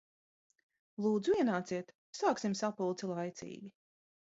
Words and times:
Lūdzu 1.07 1.35
ienāciet, 1.43 1.93
sāksim 2.23 2.57
sapulci 2.65 3.13
laicīgi. 3.13 3.73